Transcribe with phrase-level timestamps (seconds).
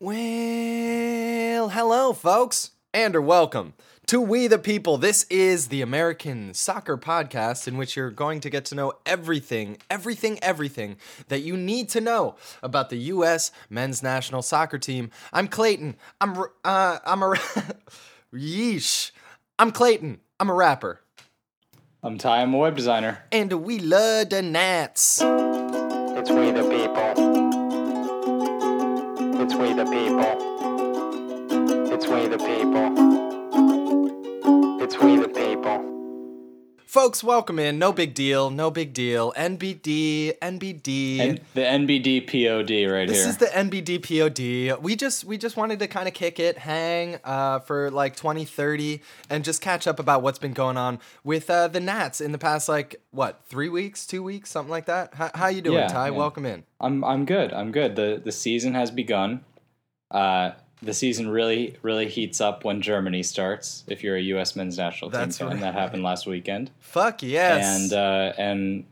[0.00, 3.74] Well, hello, folks, and or welcome
[4.06, 4.96] to We the People.
[4.96, 9.76] This is the American Soccer Podcast, in which you're going to get to know everything,
[9.90, 13.50] everything, everything that you need to know about the U.S.
[13.68, 15.10] men's national soccer team.
[15.32, 15.96] I'm Clayton.
[16.20, 17.34] I'm uh, I'm a
[18.32, 19.10] yeesh.
[19.58, 20.20] I'm Clayton.
[20.38, 21.00] I'm a rapper,
[22.04, 22.42] I'm Ty.
[22.42, 23.24] I'm a web designer.
[23.32, 25.20] and we love the Nats.
[25.24, 27.17] It's we the people.
[29.56, 30.27] We the people.
[36.88, 37.78] Folks, welcome in.
[37.78, 38.48] No big deal.
[38.48, 39.34] No big deal.
[39.34, 41.18] NBD, NBD.
[41.20, 43.06] And the NBD POD right here.
[43.06, 44.82] This is the NBD POD.
[44.82, 48.46] We just we just wanted to kind of kick it, hang uh, for like 20,
[48.46, 52.32] 30, and just catch up about what's been going on with uh, the Nats in
[52.32, 55.12] the past like what three weeks, two weeks, something like that.
[55.12, 56.06] How, how you doing, Yeah, Ty?
[56.06, 56.12] yeah.
[56.16, 56.64] Welcome in.
[56.80, 57.52] I'm I'm good.
[57.52, 57.96] I'm good.
[57.96, 59.44] The the season has begun.
[60.10, 60.52] Uh,
[60.82, 63.84] the season really really heats up when Germany starts.
[63.86, 64.56] If you're a U.S.
[64.56, 65.60] men's national team That's fan, right.
[65.60, 66.70] that happened last weekend.
[66.80, 67.64] Fuck yes.
[67.64, 68.84] And uh, and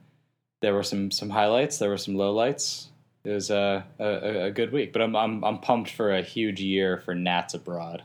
[0.62, 1.78] there were some some highlights.
[1.78, 2.86] There were some lowlights.
[3.24, 4.92] It was a, a a good week.
[4.92, 8.02] But I'm I'm I'm pumped for a huge year for Nats abroad.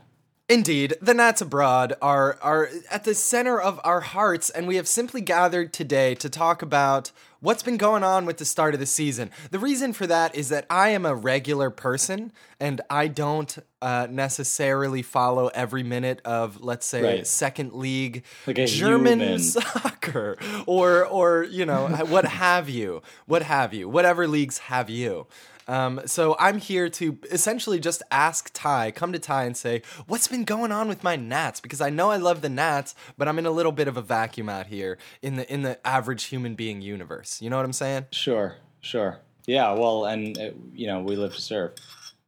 [0.52, 4.86] Indeed, the Nats abroad are are at the center of our hearts, and we have
[4.86, 8.84] simply gathered today to talk about what's been going on with the start of the
[8.84, 9.30] season.
[9.50, 14.08] The reason for that is that I am a regular person, and I don't uh,
[14.10, 17.26] necessarily follow every minute of, let's say, Right.
[17.26, 19.38] second league Like German human.
[19.40, 20.36] soccer,
[20.66, 25.26] or or you know what have you, what have you, whatever leagues have you.
[25.72, 30.28] Um, so I'm here to essentially just ask Ty, come to Ty and say, what's
[30.28, 31.60] been going on with my Nats?
[31.60, 34.02] Because I know I love the Nats, but I'm in a little bit of a
[34.02, 37.40] vacuum out here in the in the average human being universe.
[37.40, 38.04] You know what I'm saying?
[38.10, 39.20] Sure, sure.
[39.46, 41.72] Yeah, well, and uh, you know, we live to serve.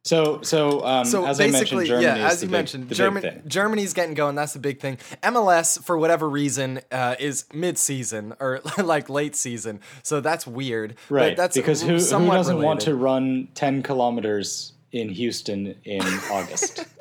[0.05, 3.41] So, so, um, So as I mentioned, basically, yeah, as you big- mentioned, German.
[3.47, 4.35] Germany's getting going.
[4.35, 4.99] That's the big thing.
[5.23, 10.95] MLS, for whatever reason, uh, is mid-season or like late season, so that's weird.
[11.09, 11.35] But right?
[11.37, 16.01] that's because who, who doesn't want to run ten kilometers in Houston in
[16.31, 16.85] August?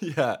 [0.00, 0.36] Yeah,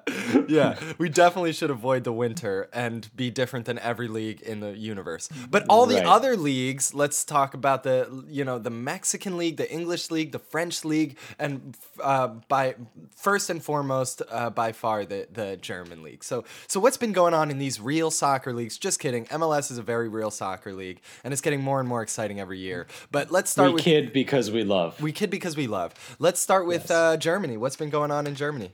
[0.46, 0.78] yeah.
[0.98, 5.28] We definitely should avoid the winter and be different than every league in the universe.
[5.50, 6.06] But all the Right.
[6.06, 10.38] other leagues, let's talk about the you know the Mexican league, the English league, the
[10.38, 12.76] French league, and uh, by
[13.16, 16.22] first and foremost, uh, by far the the German league.
[16.24, 18.78] So so what's been going on in these real soccer leagues?
[18.78, 19.26] Just kidding.
[19.26, 22.60] MLS is a very real soccer league, and it's getting more and more exciting every
[22.60, 22.86] year.
[23.10, 25.00] But let's start we with kid because we love.
[25.02, 25.92] we kid because we love.
[26.20, 26.96] Let's start with Yes.
[26.96, 27.56] uh, Germany.
[27.56, 28.72] What's been going on in Germany?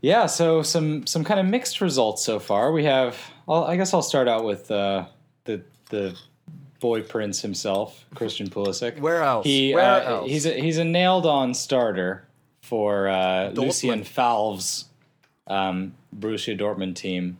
[0.00, 2.72] Yeah, so some some kind of mixed results so far.
[2.72, 3.16] We have.
[3.48, 5.06] I'll, I guess I'll start out with uh,
[5.44, 6.16] the the
[6.80, 8.98] boy prince himself, Christian Pulisic.
[8.98, 9.46] Where else?
[9.46, 10.30] He Where uh, else?
[10.30, 12.26] he's a, he's a nailed on starter
[12.62, 14.86] for uh, Lucien Favre's
[15.46, 17.38] um, Borussia Dortmund team,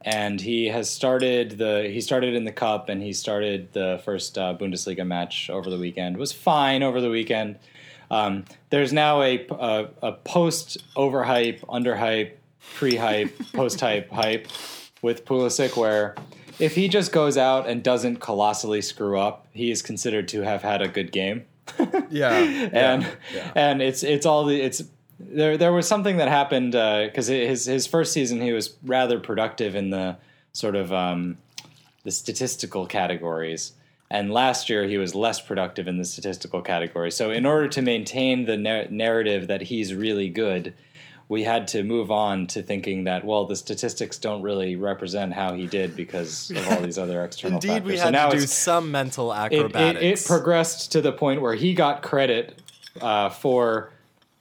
[0.00, 4.38] and he has started the he started in the cup and he started the first
[4.38, 6.16] uh, Bundesliga match over the weekend.
[6.16, 7.58] Was fine over the weekend.
[8.10, 12.32] Um, there's now a a, a post overhype, underhype,
[12.74, 14.48] pre-hype, post-hype hype
[15.02, 16.14] with Pulisic where.
[16.58, 20.60] If he just goes out and doesn't colossally screw up, he is considered to have
[20.60, 21.44] had a good game
[22.10, 22.32] Yeah,
[22.72, 23.52] and yeah.
[23.54, 24.82] and it's it's all the it's
[25.18, 29.74] there there was something that happened because his his first season he was rather productive
[29.74, 30.16] in the
[30.52, 31.36] sort of um,
[32.04, 33.72] the statistical categories
[34.10, 37.10] and last year he was less productive in the statistical category.
[37.10, 40.74] So in order to maintain the nar- narrative that he's really good
[41.28, 45.54] we had to move on to thinking that well the statistics don't really represent how
[45.54, 47.86] he did because of all these other external Indeed, factors.
[47.86, 50.02] We so had now to do some mental it, acrobatics.
[50.02, 52.60] it, it progressed to the point where he got credit
[53.00, 53.90] uh, for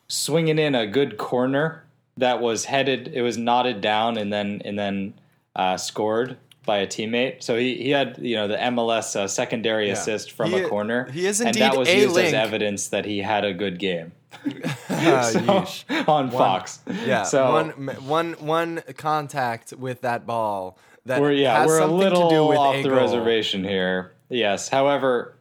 [0.08, 1.84] swinging in a good corner
[2.16, 5.14] that was headed it was knotted down and then and then
[5.56, 9.90] uh, scored by a teammate so he, he had you know the MLS uh, secondary
[9.90, 12.28] assist from He- a corner he is indeed and that was used link.
[12.28, 14.12] as evidence that he had a good game
[14.44, 14.54] So,
[14.94, 16.08] yeesh.
[16.08, 17.70] on Fox Yeah, so one,
[18.06, 22.46] one, one contact with that ball that we're yeah has we're a little to do
[22.46, 22.98] with off a the goal.
[22.98, 24.12] reservation here.
[24.30, 25.36] Yes, however,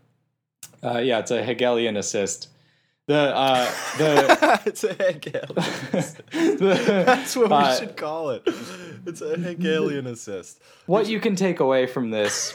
[0.84, 2.49] uh, yeah, it's a Hegelian assist.
[3.06, 5.55] The uh, the, it's a Hegelian.
[5.55, 8.43] the That's what we uh, should call it.
[9.06, 10.61] It's a Hegelian assist.
[10.87, 12.53] what you can take away from this.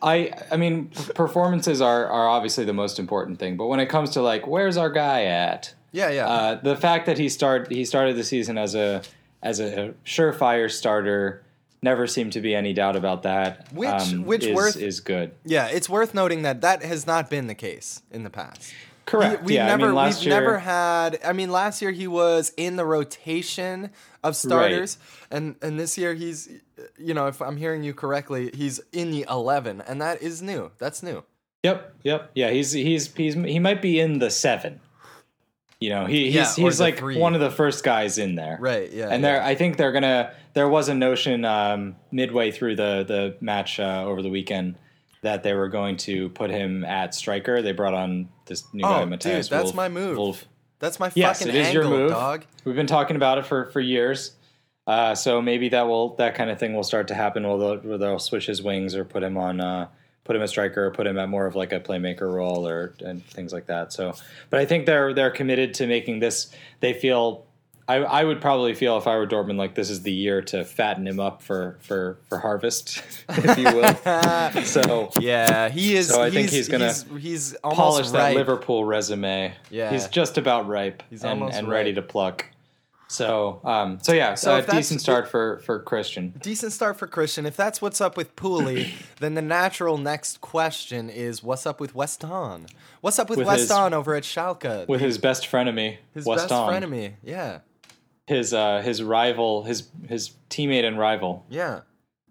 [0.00, 4.10] I I mean performances are are obviously the most important thing, but when it comes
[4.10, 5.74] to like where's our guy at?
[5.92, 6.26] Yeah, yeah.
[6.28, 9.02] Uh, the fact that he start he started the season as a
[9.42, 11.42] as a surefire starter,
[11.82, 13.68] never seemed to be any doubt about that.
[13.70, 15.32] um, Which- which is, worth- is good.
[15.44, 18.72] yeah, it's worth noting that that has not been the case in the past.
[19.08, 19.42] Correct.
[19.42, 21.18] we yeah, I never mean, last we've year, never had.
[21.24, 23.90] I mean, last year he was in the rotation
[24.22, 24.98] of starters,
[25.30, 26.48] and and this year he's,
[26.98, 30.70] you know, if I'm hearing you correctly, he's in the eleven, and that is new.
[30.78, 31.24] That's new.
[31.62, 32.50] Yep, yep, yeah.
[32.50, 34.80] He's he's he's he might be in the seven.
[35.80, 37.18] You know, he, Yeah, he's or he's like three.
[37.18, 39.32] one of the first guys in there, Right, yeah, And yeah.
[39.34, 40.32] there, I think they're gonna.
[40.54, 44.76] There was a notion um, midway through the the match uh, over the weekend
[45.22, 47.62] that they were going to put him at striker.
[47.62, 50.16] They brought on this new Oh, guy, dude, Matthias that's Wolf- my move.
[50.16, 50.44] Wolf.
[50.80, 52.44] That's my Yes, fucking it is angle, your move, dog.
[52.64, 54.32] We've been talking about it for for years.
[54.86, 57.46] Uh, so maybe that will that kind of thing will start to happen.
[57.46, 59.88] Where they'll, where they'll switch his wings or put him on uh,
[60.24, 62.94] put him a striker or put him at more of like a playmaker role or
[63.04, 63.92] and things like that.
[63.92, 64.14] So,
[64.50, 66.52] but I think they're they're committed to making this.
[66.80, 67.44] They feel.
[67.88, 70.64] I, I would probably feel if I were Dortmund like this is the year to
[70.64, 74.64] fatten him up for for for harvest, if you will.
[74.64, 76.08] so Yeah, he is.
[76.08, 78.34] So I he's, think he's gonna he's, he's almost polish that.
[78.34, 79.54] Liverpool resume.
[79.70, 79.90] Yeah.
[79.90, 82.44] he's just about ripe He's and, and ready to pluck.
[83.10, 86.34] So, um, so yeah, So a decent start for for Christian.
[86.42, 87.46] Decent start for Christian.
[87.46, 91.94] If that's what's up with Pooley, then the natural next question is what's up with
[91.94, 92.66] Weston?
[93.00, 94.86] What's up with, With West his- over at Schalke?
[94.88, 97.14] with his best frenemy, his West best frenemy.
[97.24, 97.60] Yeah,
[98.28, 101.44] his uh, his rival, his his teammate and rival.
[101.48, 101.80] yeah.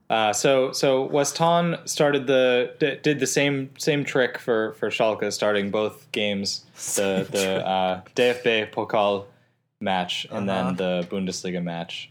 [0.10, 5.34] Uh, so so Weston started the d- did the same same trick for for Schalke,
[5.34, 6.64] starting both games,
[6.96, 9.26] the the uh, DFB Pokal
[9.82, 10.72] match and Uh-huh.
[10.72, 12.10] then the Bundesliga match.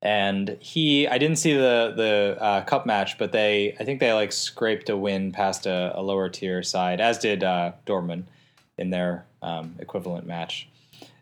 [0.00, 4.12] And he, I didn't see the the uh, cup match, but they, I think they
[4.12, 8.24] like scraped a win past a, a lower tier side, as did uh, Dortmund
[8.78, 10.68] in their um, equivalent match.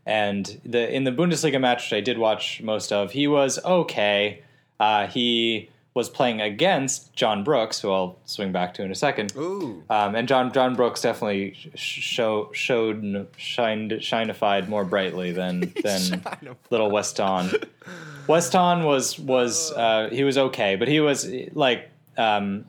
[0.04, 4.42] And the in the Bundesliga match, which I did watch most of, he was okay.
[4.80, 9.34] Uh, he was playing against John Brooks, who I'll swing back to in a second.
[9.36, 9.84] Ooh.
[9.90, 16.24] Um, and John John Brooks definitely sh- show, showed shined shinified more brightly than than
[16.70, 17.50] little Weston.
[18.26, 22.64] Weston was was uh, he was okay, but he was like um,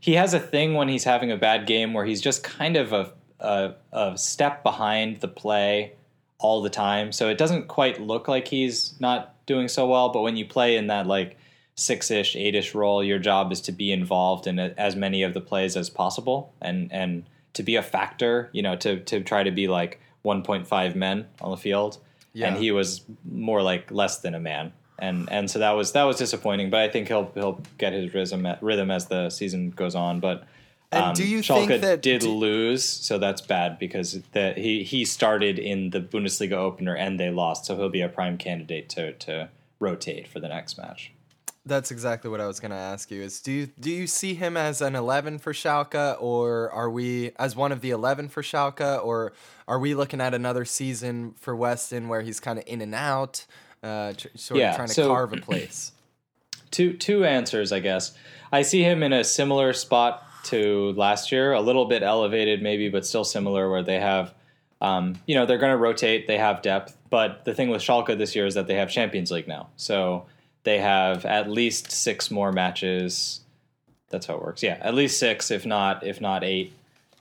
[0.00, 2.92] he has a thing when he's having a bad game where he's just kind of
[2.92, 5.92] a, a a step behind the play
[6.44, 7.10] all the time.
[7.10, 10.10] So it doesn't quite look like he's not doing so well.
[10.10, 11.38] But when you play in that like
[11.74, 15.22] six ish, eight ish role, your job is to be involved in a, as many
[15.22, 17.24] of the plays as possible and and
[17.54, 18.50] to be a factor.
[18.52, 21.96] You know, to to try to be like 1.5 men on the field.
[22.34, 22.48] Yeah.
[22.48, 24.74] And he was more like less than a man.
[24.98, 28.12] And and so that was that was disappointing, but I think he'll he'll get his
[28.12, 30.20] rhythm rhythm as the season goes on.
[30.20, 30.46] But
[30.94, 34.52] And um, do you Schalke think that- did do- lose, so that's bad because the,
[34.56, 38.38] he he started in the Bundesliga opener and they lost, so he'll be a prime
[38.38, 39.48] candidate to to
[39.80, 41.10] rotate for the next match.
[41.66, 43.22] That's exactly what I was going to ask you.
[43.22, 47.30] Is do you do you see him as an 11 for Schalke or are we
[47.38, 49.32] as one of the 11 for Schalke or
[49.66, 53.46] are we looking at another season for Weston where he's kind of in and out
[53.82, 55.92] uh, tr- sort Yeah, of trying to so- carve a place?
[56.70, 58.12] Two two answers, I guess.
[58.52, 62.88] I see him in a similar spot to last year, a little bit elevated maybe,
[62.88, 64.34] but still similar, where they have,
[64.80, 66.96] um, you know, they're going to rotate, they have depth.
[67.10, 70.26] But the thing with Schalke this year is that they have Champions League now, so
[70.64, 73.40] they have at least six more matches.
[74.10, 74.62] That's how it works.
[74.62, 76.72] Yeah, at least six, if not if not eight,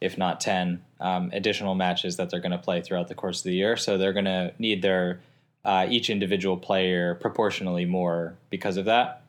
[0.02, 3.46] if not ten um, additional matches that they're going to play throughout the course of
[3.46, 3.78] the year.
[3.78, 5.20] So they're going to need their
[5.66, 9.22] uh, each individual player proportionally more because of that.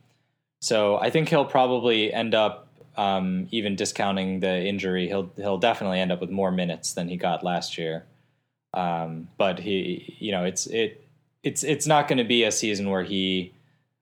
[0.60, 2.63] So I think he'll probably end up
[2.96, 5.08] um, even discounting the injury.
[5.08, 8.04] He'll he'll definitely end up with more minutes than he got last year.
[8.72, 11.06] Um, but he, you know, it's it
[11.42, 13.52] it's it's not going to be a season where he,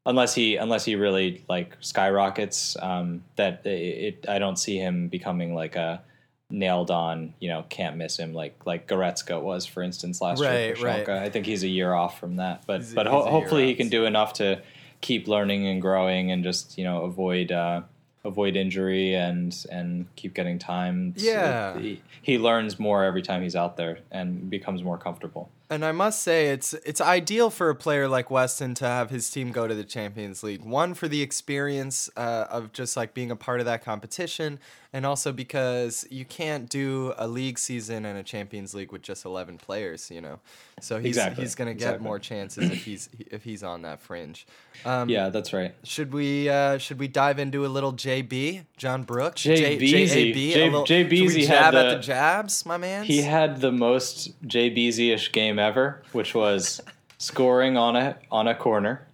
[0.07, 2.77] unless he unless he really like skyrockets.
[2.81, 6.03] Um, that it, I don't see him becoming like a
[6.51, 10.51] nailed on, you know, can't miss him like like Goretzka was, for instance, last year
[10.51, 11.09] Right, for right.
[11.09, 13.75] I think he's a year off from that, but He's but ho- year hopefully he
[13.75, 14.63] can do enough to
[15.01, 17.83] keep learning and growing and just you know avoid uh,
[18.25, 21.15] avoid injury and and keep getting time.
[21.17, 21.79] Yeah.
[21.79, 25.51] he, he learns more every time he's out there and becomes more comfortable.
[25.73, 29.31] And I must say, it's it's ideal for a player like Weston to have his
[29.31, 30.63] team go to the Champions League.
[30.65, 34.59] One for the experience uh, of just like being a part of that competition,
[34.93, 39.25] and also because you can't do a league season and a Champions League with just
[39.25, 40.11] eleven players.
[40.11, 40.41] You know,
[40.81, 42.05] so he's Exactly, he's going to get exactly.
[42.05, 44.47] more chances if he's if he's on that fringe.
[44.85, 45.75] Um, Yeah, that's right.
[45.85, 50.33] Should we uh, should we dive into a little JB John Brooks J- Beezy.
[50.33, 50.35] JAB?
[50.35, 53.05] J- a little, J- should we Beezy had jab at the- the jabs, my man.
[53.05, 56.81] He had the most JBZ-ish game ever, which was
[57.19, 59.07] scoring on a on a corner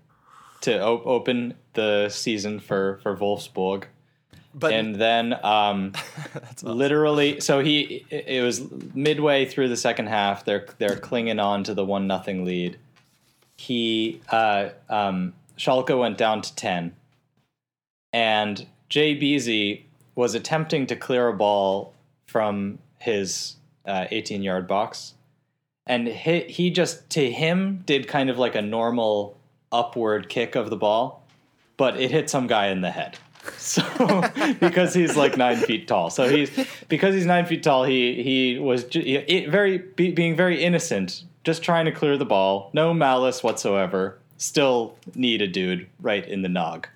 [0.63, 3.85] to op- open the season for for Wolfsburg,
[4.55, 5.93] But- and then um,
[6.63, 8.63] literally, so he it was
[8.95, 10.45] midway through the second half.
[10.45, 12.79] They're they're clinging on to the one nothing lead.
[13.57, 16.95] He uh, um, Schalke went down to ten,
[18.13, 19.83] and Jay Beasy
[20.15, 21.95] was attempting to clear a ball
[22.27, 25.15] from his uh, 18 yard box
[25.89, 29.37] and he, he just to him did kind of like a normal
[29.73, 31.25] upward kick of the ball
[31.79, 33.17] but it hit some guy in the head.
[33.57, 33.83] So
[34.61, 36.11] because he's like nine feet tall.
[36.11, 36.51] So he's
[36.89, 41.63] because he's nine feet tall he he was it, very be, being very innocent just
[41.63, 46.49] trying to clear the ball no malice whatsoever still need a dude right in the
[46.49, 46.89] nog.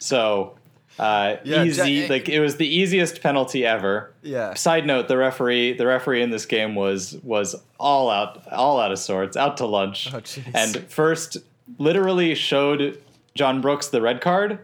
[0.00, 0.56] So
[0.98, 4.54] uh, Yeah, easy like it was the easiest penalty ever Yeah.
[4.54, 8.90] Side note: the referee, the referee in this game was was all out, all out
[8.92, 10.50] of sorts, out to lunch, Oh, jeez.
[10.54, 11.36] and first
[11.78, 13.00] literally showed
[13.34, 14.58] John Brooks the red card,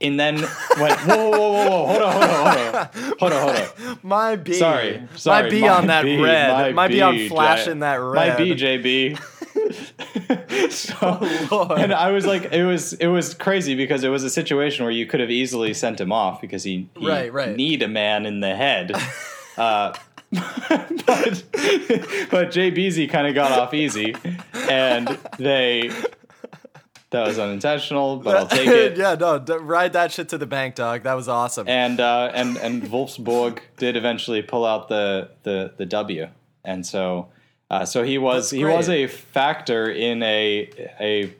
[0.00, 0.36] and then
[0.78, 3.98] went, whoa, whoa, whoa, whoa, hold on, hold on, hold on, hold on, hold on.
[4.02, 4.52] My B.
[4.54, 6.74] Sorry, sorry, My B my on that B, red.
[6.74, 8.14] My, B, on flashing J- that red.
[8.14, 9.18] My B, JB.
[10.70, 11.18] so,
[11.50, 11.78] Lord.
[11.78, 14.92] and I was like, it was it was crazy because it was a situation where
[14.92, 17.56] you could have easily sent him off because he, he Right, right.
[17.56, 18.92] need a man in the head.
[19.56, 19.94] Uh,
[21.06, 21.44] but
[22.30, 24.14] but Jay Beasy kind of got off easy,
[24.68, 25.06] and
[25.38, 25.90] they
[27.10, 28.96] that was unintentional, but I'll take it.
[28.96, 31.04] yeah, no, d- ride that shit to the bank, dog.
[31.04, 31.68] That was awesome.
[31.68, 36.28] And uh, and and Wolfsburg did eventually pull out the the the W,
[36.64, 37.28] and so
[37.70, 41.34] uh, so he was he was a factor in a a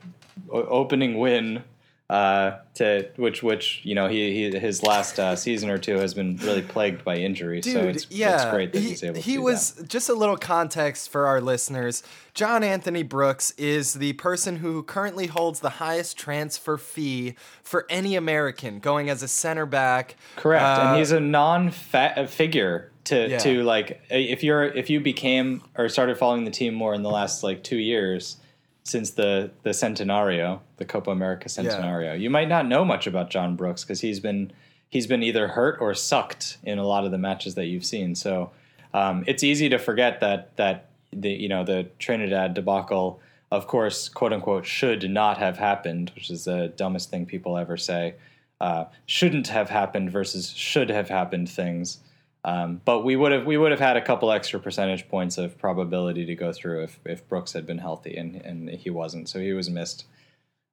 [0.51, 1.63] opening win.
[2.07, 6.13] Uh, to which which you know he, he his last uh, season or two has
[6.13, 9.19] been really plagued by injury, Dude, so it's yeah, it's great that he, he's able
[9.19, 9.89] he was that.
[9.89, 12.03] just a little context for our listeners.
[12.35, 18.15] John Anthony Brooks is the person who currently holds the highest transfer fee for any
[18.15, 20.15] American, going as a center back.
[20.35, 23.37] Correct, Uh, and he's a non-figure to Yeah.
[23.39, 27.09] to like if you're if you became or started following the team more in the
[27.09, 28.37] last like two years
[28.83, 33.55] since the the Centenario, the Copa America Centenario, you might not know much about John
[33.55, 34.51] Brooks because he's been
[34.89, 38.15] he's been either hurt or sucked in a lot of the matches that you've seen.
[38.15, 38.51] So
[38.93, 43.19] um, it's easy to forget that that the you know the Trinidad debacle,
[43.51, 47.77] of course, quote unquote, should not have happened, which is the dumbest thing people ever
[47.77, 48.15] say.
[48.61, 51.99] Uh, shouldn't have happened versus should have happened things.
[52.45, 55.57] Um, but we would have we would have had a couple extra percentage points of
[55.57, 59.39] probability to go through if, if Brooks had been healthy and, and he wasn't, so
[59.39, 60.05] he was missed.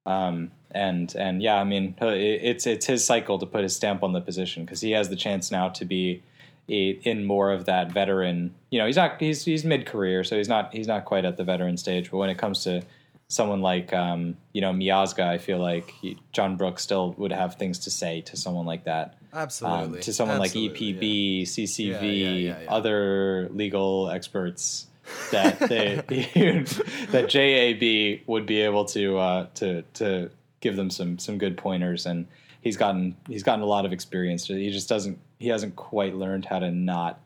[0.05, 4.03] Um, and and yeah, I mean uh, it's it's his cycle to put his stamp
[4.03, 6.23] on the position because he has the chance now to be
[6.69, 8.55] in more of that veteran.
[8.71, 11.39] You know, he's not he's he's mid career, so he's not he's not quite at
[11.39, 12.11] the veteran stage.
[12.11, 12.83] But when it comes to
[13.33, 17.55] someone like um, you know Miazga, I feel like he, John Brooks still would have
[17.55, 19.17] things to say to someone like that.
[19.33, 19.99] Absolutely.
[19.99, 22.71] Um, to someone Absolutely, like EPB, CCV, Yeah, yeah, yeah, yeah.
[22.71, 24.87] other legal experts
[25.33, 25.95] that they
[27.11, 32.05] that JAB would be able to uh, to to give them some some good pointers,
[32.05, 32.27] and
[32.61, 34.47] he's gotten he's gotten a lot of experience.
[34.47, 37.19] He just doesn't he hasn't quite learned how to not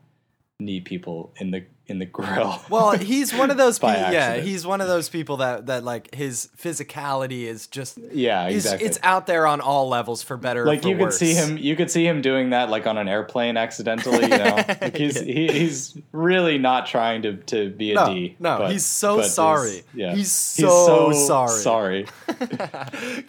[0.59, 2.61] knee people in the in the grill.
[2.69, 3.95] Well, he's one of those people.
[3.95, 8.85] Yeah, he's one of those people that that like his physicality is just yeah, exactly.
[8.87, 10.63] It's out there on all levels for better.
[10.63, 13.07] or like you could see him you could see him doing that like on an
[13.07, 17.95] airplane accidentally you know like he's he, he's really not trying to to be a
[17.95, 18.35] No, D.
[18.39, 19.83] no, but- he's so sorry.
[19.93, 21.59] yeah He's so sorry.
[21.61, 22.05] sorry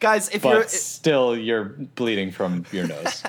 [0.01, 0.29] guys.
[0.31, 3.23] If but you're still you're bleeding from your nose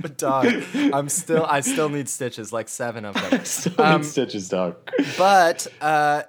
[0.00, 3.44] but dog, I'm still I still need stitches, like seven of them.
[3.44, 4.76] still Um, need stitches dog
[5.18, 6.22] But uh,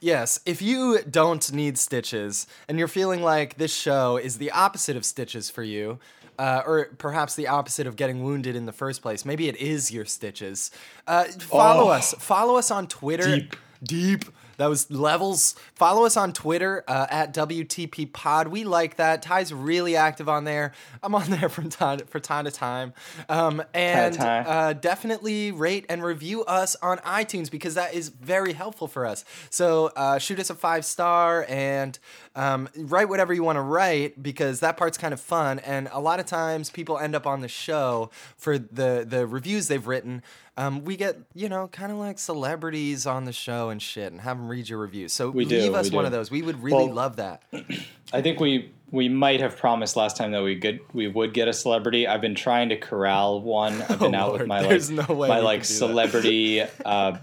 [0.00, 4.96] yes, if you don't need stitches and you're feeling like this show is the opposite
[4.96, 5.98] of stitches for you,
[6.38, 9.90] uh, or perhaps the opposite of getting wounded in the first place, maybe it is
[9.90, 10.70] your stitches.
[11.06, 11.88] Uh, follow Oh.
[11.90, 12.14] us.
[12.18, 13.36] Follow us on Twitter.
[13.36, 13.56] Deep.
[13.82, 14.24] Deep.
[14.56, 15.54] That was levels.
[15.74, 18.48] Follow us on Twitter uh, at WTP Pod.
[18.48, 19.22] We like that.
[19.22, 20.72] Ty's really active on there.
[21.02, 22.94] I'm on there from time for time to time.
[23.28, 28.88] Um, and uh, definitely rate and review us on iTunes because that is very helpful
[28.88, 29.24] for us.
[29.50, 31.98] So uh, shoot us a five star and
[32.34, 35.58] um, write whatever you want to write because that part's kind of fun.
[35.60, 39.68] And a lot of times people end up on the show for the the reviews
[39.68, 40.22] they've written.
[40.58, 44.20] Um, we get you know kind of like celebrities on the show and shit and
[44.22, 45.12] have them read your reviews.
[45.12, 46.06] So We do, leave us we one do.
[46.06, 46.30] of those.
[46.30, 47.42] We would really Well- love that.
[48.12, 51.48] I think we we might have promised last time that we good we would get
[51.48, 52.06] a celebrity.
[52.06, 53.82] I've been trying to corral one.
[53.82, 57.18] I've been Oh, out Lord, with my like no my like do celebrity uh,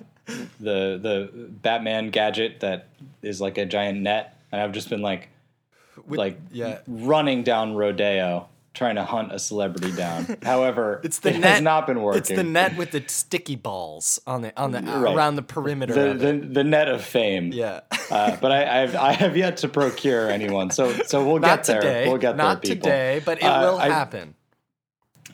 [0.60, 1.30] the the
[1.62, 2.88] Batman gadget that
[3.22, 5.30] is like a giant net, and I've just been like
[6.06, 6.80] With- like yeah.
[6.88, 10.38] running down Rodeo trying to hunt a celebrity down.
[10.44, 11.52] However, It's the it net.
[11.56, 12.20] has not been working.
[12.20, 15.16] It's the net with the sticky balls on the on the Right.
[15.16, 15.94] around the perimeter.
[15.94, 17.52] the, of the, the net of fame.
[17.54, 17.82] Yeah.
[18.12, 20.72] uh, but I, I've, I have yet to procure anyone.
[20.72, 21.82] So so we'll Not get there.
[21.82, 22.08] today.
[22.10, 22.76] We'll get not there.
[22.76, 22.90] people.
[22.90, 24.36] today, but it Uh, will I- happen.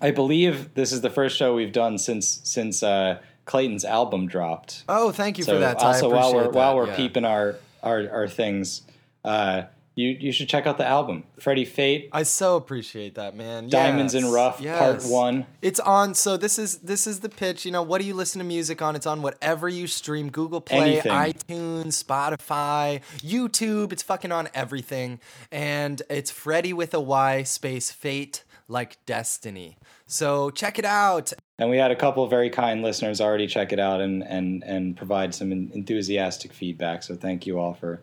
[0.02, 4.84] I believe this is the first show we've done since since uh, Clayton's album dropped.
[4.88, 5.80] Oh, thank you so for that.
[5.80, 5.86] Ty.
[5.86, 6.96] I also while we're appreciate while we're yeah.
[6.96, 8.82] peeping our our, our things,
[9.26, 9.64] uh,
[10.00, 11.26] you you should check out the album.
[11.40, 13.68] Freddie Fate, I so appreciate that, man.
[13.68, 15.04] Diamonds in Yes, Rough, Part.
[15.04, 15.46] One.
[15.62, 16.14] It's on.
[16.14, 17.66] So this is this is the pitch.
[17.66, 18.96] You know, what do you listen to music on?
[18.96, 21.12] It's on whatever you stream: Google Play, Anything.
[21.12, 23.92] iTunes, Spotify, YouTube.
[23.92, 25.20] It's fucking on everything.
[25.52, 29.78] And it's Freddie with a Y space Fate like Destiny.
[30.08, 31.34] So check it out.
[31.58, 34.64] And we had a couple of very kind listeners already check it out and and
[34.64, 37.04] and provide some enthusiastic feedback.
[37.04, 38.02] So thank you all for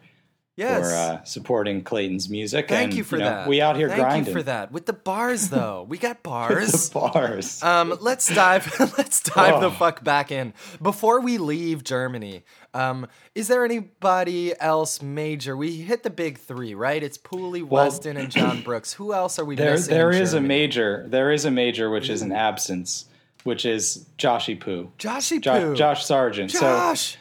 [0.56, 0.88] Yes.
[0.90, 2.68] for uh, supporting Clayton's music.
[2.68, 3.48] Thank and, you for know, that.
[3.48, 4.26] We out here Thank grinding.
[4.26, 4.72] you for that.
[4.72, 6.88] With the bars though, we got bars.
[6.88, 7.62] The bars.
[7.62, 8.74] Um, let's dive.
[8.96, 9.70] let's dive the Oh.
[9.70, 12.42] fuck back in before we leave Germany.
[12.72, 15.56] Um, is there anybody else major?
[15.56, 17.02] We hit the big three, right?
[17.02, 18.94] It's Pooley, Weston, and John Brooks.
[18.94, 19.94] Who else are we There, missing?
[19.94, 21.04] there is a major.
[21.08, 23.06] There is a major, which is an absence,
[23.44, 25.74] which is Joshy Poo, Joshy Jo- Poo.
[25.76, 26.50] Josh Sargent.
[26.50, 27.12] Josh.
[27.12, 27.18] So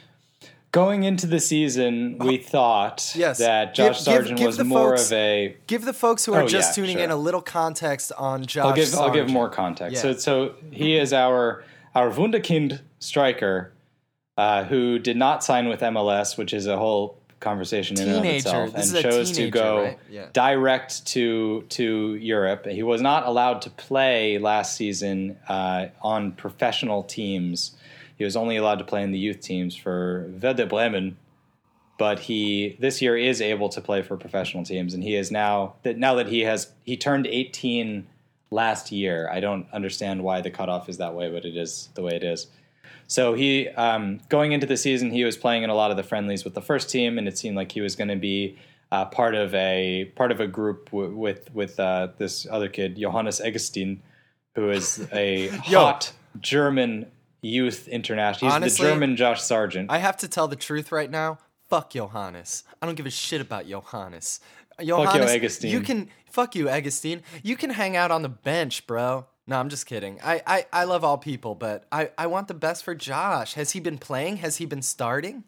[0.76, 3.38] going into the season, we thought Yes.
[3.38, 5.56] that Josh give- Sargent give was more folks- of a.
[5.68, 7.06] Give the folks who are Oh, just yeah, tuning sure.
[7.06, 8.66] in a little context on Josh.
[8.66, 8.94] I'll give.
[8.96, 9.96] I'll give more context.
[9.96, 10.02] Yeah.
[10.02, 11.64] So, so he is our
[11.96, 13.72] our Wunderkind striker,
[14.38, 18.26] uh, who did not sign with MLS, which is a whole conversation in and of
[18.26, 19.98] itself, This and chose to go right?
[20.12, 20.26] Yeah.
[20.34, 22.66] direct to to Europe.
[22.66, 27.72] He was not allowed to play last season uh, on professional teams.
[28.18, 31.18] He was only allowed to play in the youth teams for Werder Bremen.
[31.98, 35.76] But he this year is able to play for professional teams, and he is now
[35.84, 38.06] that now that he has he turned 18
[38.52, 39.30] last year.
[39.32, 42.24] I don't understand why the cutoff is that way, but it is the way it
[42.24, 42.48] is.
[43.08, 46.04] So he um, going into the season, he was playing in a lot of the
[46.04, 48.58] friendlies with the first team, and it seemed like he was going to be
[48.92, 52.98] uh, part of a part of a group w- with with uh, this other kid,
[52.98, 54.00] Johannes Eggestein,
[54.56, 57.12] who is a hot German
[57.46, 58.50] youth international.
[58.50, 59.92] He's Honestly, the German Josh Sargent.
[59.92, 61.40] I have to tell the truth right now.
[61.70, 62.64] Fuck Johannes.
[62.82, 64.40] I don't give a shit about Johannes.
[64.84, 65.70] Johannes, Eggestein.
[65.70, 67.22] you can fuck you, Eggestein.
[67.44, 69.26] You can hang out on the bench, bro.
[69.48, 70.20] No, I'm just kidding.
[70.24, 73.54] I, I, I love all people, but I, I want the best for Josh.
[73.54, 74.38] Has he been playing?
[74.38, 75.44] Has he been starting?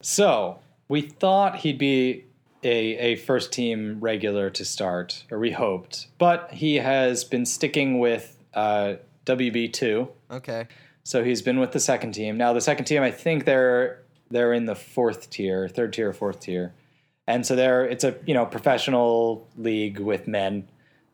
[0.00, 2.24] So we thought he'd be
[2.62, 7.98] a, a first team regular to start, or we hoped, but he has been sticking
[7.98, 8.94] with uh,
[9.26, 10.08] WB2.
[10.30, 10.68] Okay.
[11.04, 12.36] So he's been with the second team.
[12.36, 16.40] Now the second team, I think they're they're in the fourth tier, third tier, fourth
[16.40, 16.74] tier,
[17.26, 20.68] and so they're it's a you know professional league with men,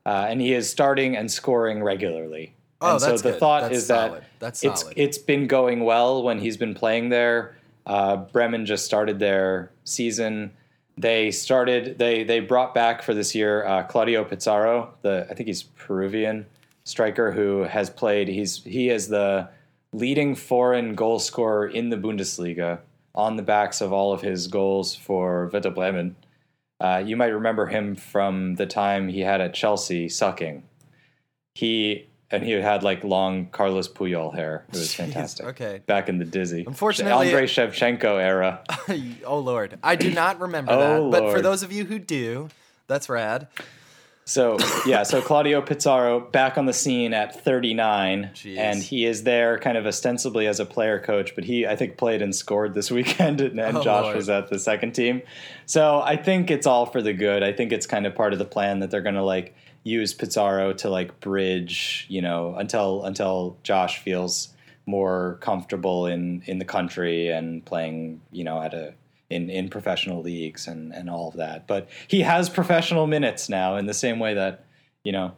[0.07, 2.55] uh, and he is starting and scoring regularly.
[2.81, 3.41] Oh, and that's so the good.
[3.41, 4.23] thought That's is solid.
[4.23, 4.95] that That's it's solid.
[4.97, 7.57] it's been going well when he's been playing there.
[7.87, 10.53] Uh, Bremen just started their season.
[10.97, 11.99] They started.
[11.99, 16.47] They they brought back for this year uh, Claudio Pizarro, the I think he's Peruvian
[16.85, 18.29] striker who has played.
[18.29, 19.49] He's he is the
[19.93, 22.81] leading foreign goal scorer in the Bundesliga
[23.15, 26.17] on the backs of all of his goals for Werder Bremen.
[26.81, 30.63] Uh, you might remember him from the time he had at Chelsea sucking.
[31.55, 34.67] He and he had like long Carlos Puyol hair.
[34.69, 35.47] It was Jeez, fantastic.
[35.47, 35.81] okay.
[35.87, 38.61] back in the dizzy, Unfortunately- Andrei Shevchenko era.
[39.25, 41.21] oh Lord, I do not remember Oh, that.
[41.23, 42.49] But for those of you who do,
[42.87, 43.49] that's rad.
[44.29, 48.59] So yeah, so Claudio Pizarro back on the scene at 39, Jeez.
[48.59, 51.97] and he is there kind of ostensibly as a player coach, but he I think
[51.97, 54.17] played and scored this weekend, and, and Oh, Josh Lord.
[54.17, 55.23] was at the second team.
[55.65, 57.43] So I think it's all for the good.
[57.43, 60.13] I think it's kind of part of the plan that they're going to like use
[60.13, 64.51] Pizarro to like bridge, you know, until until Josh feels
[64.85, 68.93] more comfortable in in the country and playing, you know, at a
[69.31, 71.67] in, in professional leagues and, and all of that.
[71.67, 74.65] But he has professional minutes now in the same way that,
[75.05, 75.33] you know,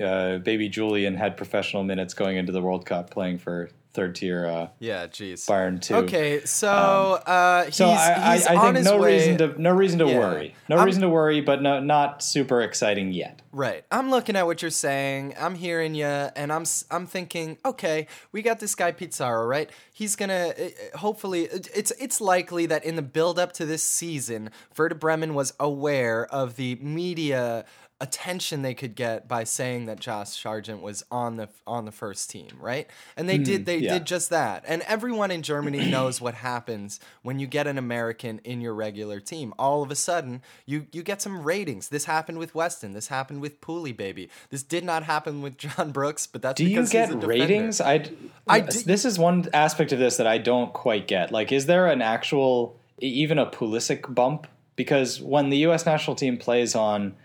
[0.00, 4.46] uh, baby Julian had professional minutes going into the World Cup playing for third tier
[4.46, 5.46] uh, Yeah, jeez.
[5.48, 5.94] Bayern 2.
[5.96, 9.14] Okay, so uh, he's, So I, he's I, I on think no way.
[9.16, 10.18] reason to no reason to Yeah.
[10.18, 10.54] worry.
[10.68, 13.42] No I'm- reason to worry, but no, not super exciting yet.
[13.50, 13.84] Right.
[13.90, 15.34] I'm looking at what you're saying.
[15.40, 19.70] I'm hearing you, and I'm I'm thinking, okay, we got this guy Pizarro, right?
[19.92, 20.62] He's gonna uh,
[20.94, 21.44] uh, hopefully.
[21.44, 26.26] It's it's likely that in the build up to this season, Werder Bremen was aware
[26.26, 27.64] of the media
[28.00, 32.30] attention they could get by saying that Josh Sargent was on the on the first
[32.30, 32.88] team, right?
[33.16, 33.94] And they did mm, they yeah.
[33.94, 34.64] did just that.
[34.68, 39.18] And everyone in Germany knows what happens when you get an American in your regular
[39.18, 39.52] team.
[39.58, 41.88] All of a sudden, you you get some ratings.
[41.88, 42.92] This happened with Weston.
[42.92, 44.30] This happened with Pooley, baby.
[44.50, 47.20] This did not happen with John Brooks, but that's Do you because get he's a
[47.20, 47.26] defender.
[47.26, 47.80] ratings?
[47.80, 48.04] I,
[48.46, 51.32] I d- this is one aspect of this that I don't quite get.
[51.32, 54.46] Like, is there an actual, even a Pulisic bump?
[54.76, 55.84] Because when the U.S.
[55.84, 57.16] national team plays on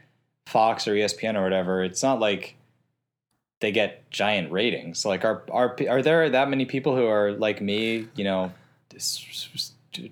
[0.45, 2.55] Fox or ESPN or whatever, it's not like
[3.61, 5.05] they get giant ratings.
[5.05, 8.07] Like, are are are there that many people who are like me?
[8.15, 8.51] You know,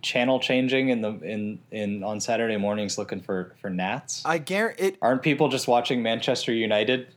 [0.01, 4.21] channel changing in the in in on Saturday mornings looking for for Nats?
[4.25, 4.97] I guarantee it.
[5.01, 7.07] Aren't people just watching Manchester United?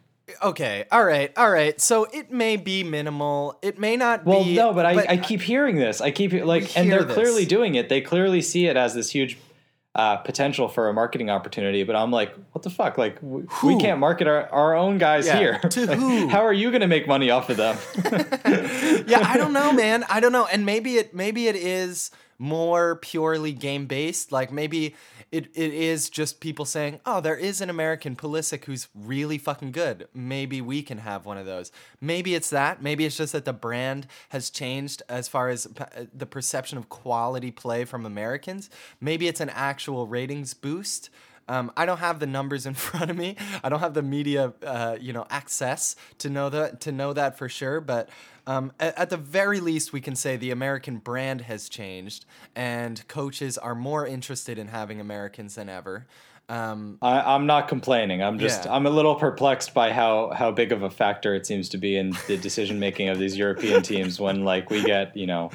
[0.42, 1.79] Okay, all right, all right.
[1.79, 3.59] So it may be minimal.
[3.61, 4.55] It may not Well, be.
[4.55, 6.00] no, but I, I keep hearing this.
[6.00, 7.12] I keep like, and they're this.
[7.14, 7.90] clearly doing it.
[7.90, 9.37] They clearly see it as this huge
[9.95, 11.85] uh, potential for a marketing opportunity.
[11.85, 12.99] But I'm like, what the fuck?
[12.99, 15.59] Like, we, we can't market our, our own guys Yeah, here.
[15.61, 16.29] to Like, who?
[16.29, 17.77] How are you going to make money off of them?
[19.07, 20.05] yeah, I don't know, man.
[20.09, 20.47] I don't know.
[20.47, 24.33] And maybe it maybe it is more purely game based.
[24.33, 24.95] Like maybe
[25.31, 29.73] it, it is just people saying, "Oh, there is an American Pulisic who's really fucking
[29.73, 30.09] good.
[30.15, 32.83] Maybe we can have one of those." Maybe it's that.
[32.83, 36.79] Maybe it's just that the brand has changed as far as p- uh, the perception
[36.79, 38.71] of quality play from Americans.
[39.01, 41.11] Maybe it's an actual ratings boost.
[41.49, 43.37] Um, I don't have the numbers in front of me.
[43.63, 47.39] I don't have the media, uh, you know, access to know that to know that
[47.39, 47.81] for sure.
[47.81, 48.09] But
[48.47, 53.07] um, at, at the very least, we can say the American brand has changed, and
[53.09, 56.07] coaches are more interested in having Americans than ever.
[56.49, 58.23] Um, I, I'm not complaining.
[58.23, 58.75] I'm just Yeah.
[58.75, 61.97] I'm a little perplexed by how how big of a factor it seems to be
[61.97, 65.51] in the decision making of these European teams when like we get you know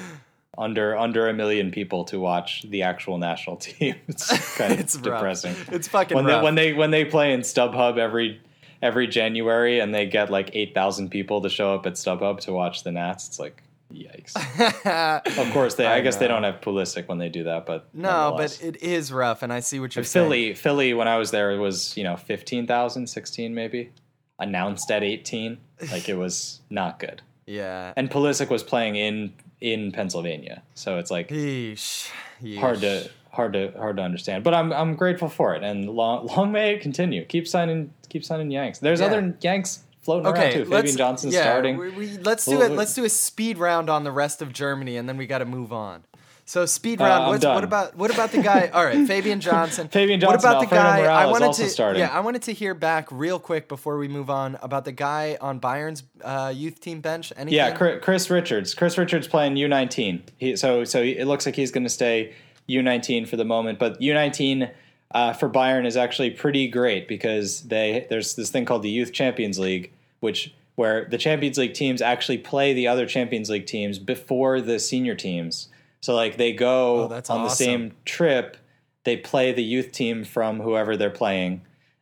[0.58, 3.96] under under a million people to watch the actual national team.
[4.08, 5.04] It's kind of It's rough.
[5.04, 5.56] depressing.
[5.72, 6.42] It's fucking when rough.
[6.42, 8.42] they when they when they play in StubHub every
[8.82, 12.54] every January and they get like eight thousand people to show up at StubHub to
[12.54, 13.28] watch the Nats.
[13.28, 13.64] It's like
[13.94, 14.36] yikes.
[15.38, 15.86] of course they.
[15.86, 18.82] I, I guess they don't have Pulisic when they do that, but no, but it
[18.82, 20.26] is rough, and I see what you're saying.
[20.26, 23.92] Philly, Philly, when I was there, it was you know 15,000, 16 maybe,
[24.38, 25.58] announced at eighteen.
[25.92, 27.22] Like it was not good.
[27.50, 27.94] Yeah.
[27.96, 32.12] And Pulisic was playing in in Pennsylvania, so it's like Yeesh.
[32.44, 32.60] Yeesh.
[32.60, 34.44] hard to hard to hard to understand.
[34.44, 37.26] But I'm I'm grateful for it, and long long may it continue.
[37.26, 38.80] Keep signing keep signing Yanks.
[38.80, 39.08] There's Yeah.
[39.08, 40.66] other Yanks floating around too.
[40.66, 41.78] Fabian Johnson yeah, starting.
[41.78, 42.72] We, we, let's do it.
[42.72, 45.46] Let's do a speed round on the rest of Germany, and then we got to
[45.46, 46.04] move on.
[46.46, 47.46] So speed Uh, round.
[47.46, 48.70] I'm what about what about the guy?
[48.74, 49.88] All right, Fabian Johnson.
[49.88, 50.34] Fabian Johnson.
[50.36, 51.22] What about the Alfredo guy?
[51.22, 51.70] I wanted to.
[51.70, 52.00] starting.
[52.00, 55.38] Yeah, I wanted to hear back real quick before we move on about the guy
[55.40, 57.32] on Bayern's uh, youth team bench.
[57.38, 57.54] Anything?
[57.54, 58.74] Yeah, Chris Richards.
[58.74, 60.22] Chris Richards playing U19.
[60.38, 62.34] He, so so it looks like he's going to stay
[62.70, 64.72] U19 for the moment, but U19
[65.12, 69.12] uh, for Bayern is actually pretty great because they there's this thing called the Youth
[69.12, 74.00] Champions League, which where the Champions League teams actually play the other Champions League teams
[74.00, 75.68] before the senior teams.
[76.02, 78.56] So like they go Oh, on the same trip,
[79.04, 81.62] they play the youth team from whoever they're playing,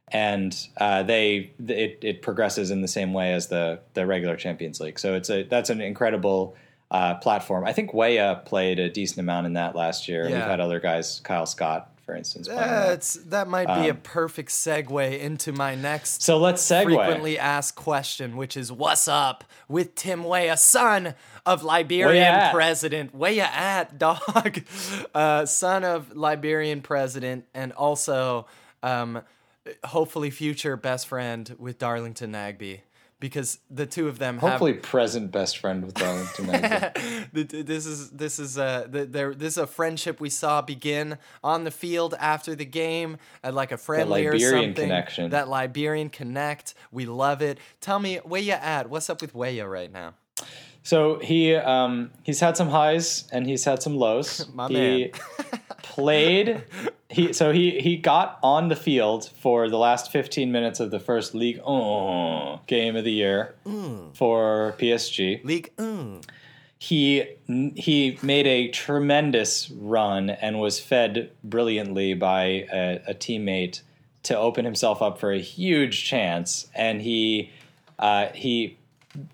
[0.10, 4.80] and uh, they it, it progresses in the same way as the the regular Champions
[4.80, 5.00] League.
[5.00, 6.56] So it's a that's an incredible
[6.92, 7.66] uh, platform.
[7.66, 10.24] I think Weah played a decent amount in that last year.
[10.24, 12.48] and We've had other guys, Kyle Scott, for instance.
[12.48, 12.56] that.
[12.88, 16.86] That's that might be a perfect segue into my next Um, So let's segue.
[16.86, 21.14] frequently asked question, which is what's up with Tim Weah, son
[21.46, 23.14] of Liberian president.
[23.14, 24.62] Where ya at, dog?
[25.14, 28.48] Uh, son of Liberian president, and also
[28.82, 29.22] um,
[29.84, 32.80] hopefully future best friend with Darlington Nagbe.
[33.20, 36.46] Because the two of them Hopefully, have present best friend with Darlington.
[36.46, 36.94] Nagbe.
[37.34, 40.62] Th- th- this is this is uh th- there this is a friendship we saw
[40.62, 44.84] begin on the field after the game at like a friendly or Liberian something.
[44.90, 45.32] connection.
[45.32, 47.58] That Liberian connect, we love it.
[47.82, 48.90] Tell me where you at?
[48.90, 50.14] What's up with Weah right now?
[50.88, 54.48] So he um, he's had some highs and he's had some lows.
[54.54, 55.12] My he man.
[55.84, 56.64] played.
[57.10, 61.00] He so he he got on the field for the last 15 minutes of the
[61.02, 64.16] first League oh, game of the year Mm.
[64.16, 65.44] for PSG.
[65.44, 65.76] League.
[65.76, 66.24] Mm.
[66.80, 67.26] He
[67.76, 73.82] he made a tremendous run and was fed brilliantly by a, a teammate
[74.24, 77.52] to open himself up for a huge chance, and he
[78.00, 78.78] uh, he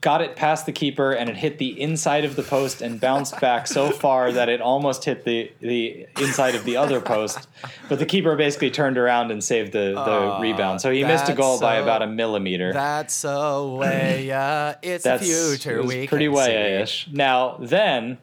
[0.02, 3.40] got it past the keeper and it hit the inside of the post and bounced
[3.40, 7.48] back so far that it almost hit the the inside of the other post.
[7.90, 10.82] But the keeper basically turned around and saved the, the Aw, rebound.
[10.82, 12.74] So he missed a goal by about a millimeter.
[12.74, 14.78] That's so Weah.
[14.82, 17.10] It's That's future it we pretty can way-ish.
[17.12, 18.18] Now then,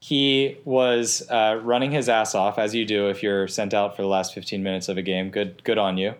[0.00, 4.02] he was uh, running his ass off as you do if you're sent out for
[4.02, 5.30] the last 15 minutes of a game.
[5.30, 6.14] Good, good on you.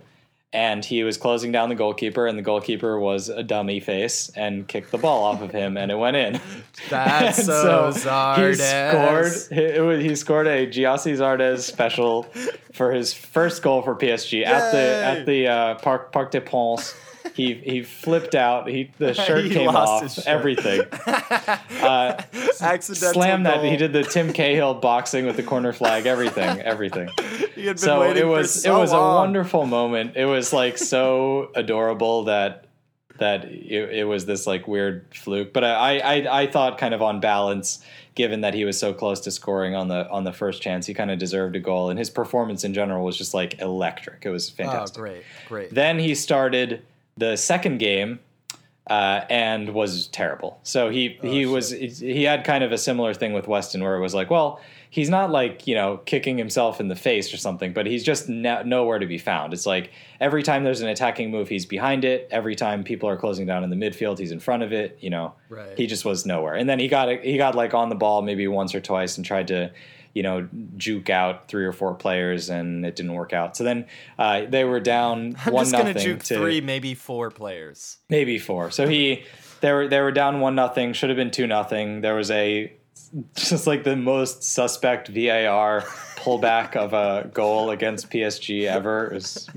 [0.57, 4.67] And he was closing down the goalkeeper, and the goalkeeper was a dummy face and
[4.67, 6.41] kicked the ball off of him, and it went in.
[6.89, 8.91] That's so, he Zardes.
[8.91, 9.59] scored.
[9.59, 12.23] It was, he scored a Gyasi Zardes special
[12.73, 16.95] for his first goal for PSG at the at the uh, Parc Parc des Princes.
[17.37, 18.67] He he flipped out.
[18.67, 20.27] He the shirt He came off.
[20.27, 20.81] Everything.
[21.87, 22.21] Uh,
[22.61, 23.63] Accidental slam that.
[23.63, 26.07] He did the Tim Cahill boxing with the corner flag.
[26.07, 26.61] Everything.
[26.61, 27.09] Everything.
[27.57, 29.13] He had been So it was so it was long.
[29.13, 30.17] a wonderful moment.
[30.17, 32.67] It was like so adorable that
[33.19, 35.53] that it, it was this like weird fluke.
[35.55, 37.83] But I, I I thought kind of on balance,
[38.15, 40.93] given that he was so close to scoring on the on the first chance, he
[40.93, 41.89] kind of deserved a goal.
[41.89, 44.27] And his performance in general was just like electric.
[44.27, 44.99] It was Oh, fantastic.
[45.01, 45.75] great, great.
[45.75, 46.83] Then he started
[47.17, 48.21] the second game
[48.89, 50.61] uh, and was terrible.
[50.63, 53.97] So he Oh, he was he had kind of a similar thing with Weston where
[53.97, 57.37] it was like, well, he's not like you know kicking himself in the face or
[57.37, 59.53] something, but he's just no, nowhere to be found.
[59.53, 62.29] It's like every time there's an attacking move, he's behind it.
[62.31, 64.99] Every time people are closing down in the midfield, he's in front of it.
[65.01, 65.77] You know, Right.
[65.77, 66.55] he just was nowhere.
[66.55, 69.27] And then he got he got like on the ball maybe once or twice and
[69.27, 69.73] tried to.
[70.17, 70.49] You know,
[70.79, 73.55] juke out three or four players, and it didn't work out.
[73.55, 73.85] So then
[74.19, 77.99] uh, they were down I'm one nothing juke to three, maybe four players.
[78.09, 78.71] maybe four.
[78.71, 79.25] So he
[79.61, 80.95] they were they were down one nothing.
[80.95, 82.01] Should have been two nothing.
[82.01, 82.73] There was a
[83.35, 85.83] just like the most suspect VAR
[86.17, 89.09] pullback of a goal against PSG ever.
[89.09, 89.51] It was-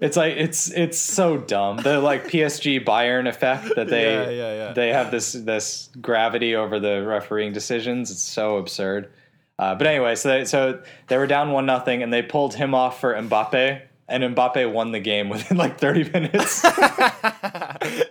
[0.00, 1.76] it's like it's it's so dumb.
[1.76, 4.72] The like PSG Bayern effect that they Yeah, yeah, yeah.
[4.72, 8.10] they have this this gravity over the refereeing decisions.
[8.10, 9.12] It's so absurd.
[9.60, 12.74] Uh, but anyway, so they, so they were down one nothing, and they pulled him
[12.74, 16.62] off for Mbappe, and Mbappe won the game within like thirty minutes.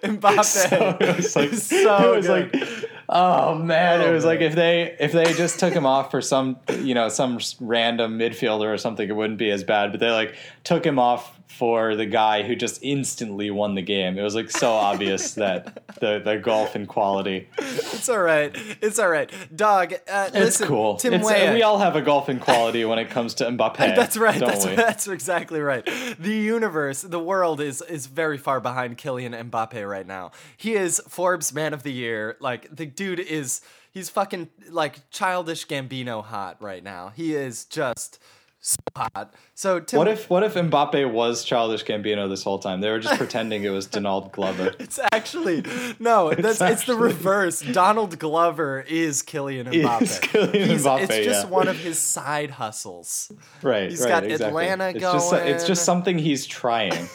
[0.04, 0.44] Mbappe.
[0.46, 2.54] So it was like, so it was good.
[2.54, 6.12] like, oh man, Oh, it was like if they if they just took him off
[6.12, 9.90] for some you know some random midfielder or something, it wouldn't be as bad.
[9.92, 14.18] But they like took him off for the guy who just instantly won the game.
[14.18, 17.50] It was like so obvious that the the golf in quality.
[17.58, 18.56] It's all right.
[18.82, 19.30] It's all right.
[19.54, 20.96] Dog, uh, It's listen, cool.
[20.98, 21.54] Tim It's, uh, Weah.
[21.54, 23.78] we all have a golf in quality when it comes to Mbappe.
[23.96, 24.40] That's right.
[24.40, 25.86] That's, that's exactly right.
[26.20, 30.32] The universe, the world is is very far behind Kylian Mbappe right now.
[30.56, 32.38] He is Forbes Man of the Year.
[32.40, 37.12] Like the dude is he's fucking like childish Gambino hot right now.
[37.16, 38.20] He is just
[38.62, 39.34] so hot.
[39.56, 42.82] So Tim, What if what if Mbappe was childish Gambino this whole time?
[42.82, 44.74] They were just pretending it was Donald Glover.
[44.80, 45.64] it's actually
[46.00, 47.62] no, that's it's, the reverse.
[47.62, 50.02] Donald Glover is Kylian Mbappe.
[50.02, 51.50] Is Kylian He's- Mbappe, it's just yeah.
[51.50, 53.32] one of his side hustles.
[53.62, 53.90] Right.
[53.90, 54.68] He's right, got exactly.
[54.68, 57.08] Atlanta it's Just, it's just something he's trying.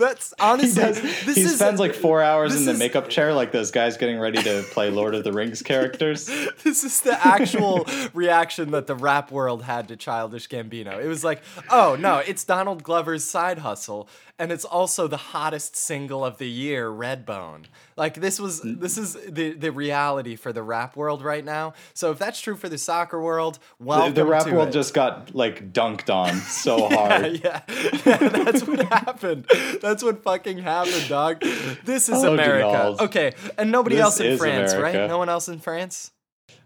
[0.00, 1.00] That's He honestly does.
[1.00, 3.96] this he is spends like four hours in the is- makeup chair, like those guys
[3.96, 6.26] getting ready to play Lord of the Rings characters.
[6.64, 10.98] this is the actual reaction that the rap world had to Childish Gambino.
[11.02, 14.08] It was like, oh no, it's Donald Glover's side hustle,
[14.40, 17.66] and it's also the hottest single of the year, Redbone.
[17.96, 21.74] Like this was this is the the reality for the rap world right now.
[21.94, 24.72] So if that's true for the soccer world, The, welcome the rap world it.
[24.72, 27.40] just got like dunked on so yeah, hard.
[27.44, 27.60] yeah,
[28.06, 29.46] yeah, that's what happened.
[29.82, 31.40] That's what fucking happened, dog.
[31.84, 32.96] This is Oh, America.
[33.04, 35.06] Okay, and nobody This else in France, right?
[35.06, 36.12] No one else in France.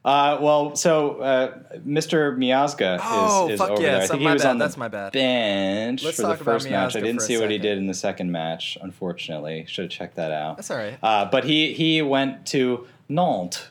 [0.04, 2.36] Uh, well, so uh, Mr.
[2.36, 4.02] Miazga Oh, is, over yeah, there.
[4.02, 5.12] I think my he was bad, on the that's my bad.
[5.12, 6.94] bench Let's for the first match.
[6.94, 8.76] I didn't see what he did in the second match.
[8.82, 10.56] Unfortunately, should have checked that out.
[10.56, 10.98] That's all right.
[11.02, 13.68] Uh, but he he went to Nantes,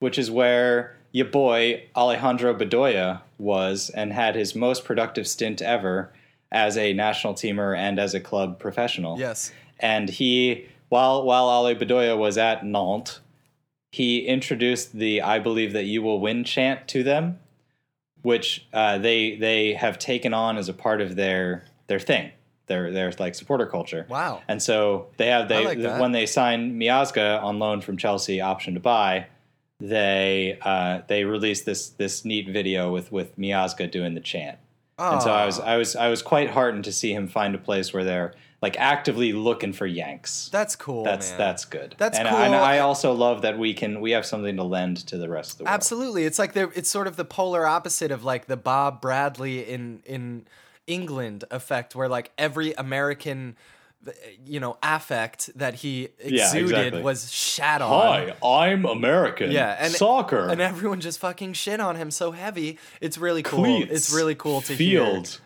[0.00, 6.12] which is where your boy Alejandro Bedoya was and had his most productive stint ever
[6.50, 9.18] as a national teamer and as a club professional.
[9.20, 9.52] Yes.
[9.78, 13.20] And he while while Ale Bedoya was at Nantes,
[13.90, 17.38] he introduced the "I believe that you will win" chant to them,
[18.22, 22.30] which uh, they they have taken on as a part of their their thing,
[22.66, 24.06] their their like supporter culture.
[24.08, 24.42] Wow.
[24.48, 28.74] And so they have they like when they signed Miazga on loan from Chelsea, option
[28.74, 29.26] to buy.
[29.80, 34.58] They uh, they released this this neat video with with Miazga doing the chant,
[34.98, 35.14] Oh.
[35.14, 37.58] and so I was I was I was quite heartened to see him find a
[37.58, 40.50] place where they're like actively looking for Yanks.
[40.52, 41.02] That's cool.
[41.02, 41.38] That's man.
[41.38, 41.94] that's good.
[41.98, 42.38] That's and, cool.
[42.38, 45.52] And I also love that we can we have something to lend to the rest
[45.52, 45.74] of the world.
[45.74, 46.24] Absolutely.
[46.24, 50.02] It's like they're, it's sort of the polar opposite of like the Bob Bradley in
[50.04, 50.46] in
[50.86, 53.56] England effect, where like every American,
[54.46, 57.02] you know, affect that he Yeah, exuded exactly.
[57.02, 57.90] was shat on.
[57.90, 59.50] Hi, I'm American.
[59.50, 62.78] Yeah, and soccer and everyone just fucking shit on him so heavy.
[63.02, 63.62] It's really cool.
[63.64, 65.40] cleats, it's really cool to field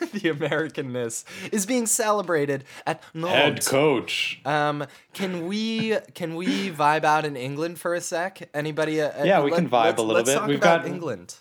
[0.00, 4.40] hear the Americanness is being celebrated at North head coach.
[4.44, 8.50] Um, can we can we vibe out in England for a sec?
[8.52, 9.00] Anybody?
[9.00, 10.38] Uh, Yeah, we let- can vibe a little let's bit.
[10.38, 11.36] Talk We've about got- England.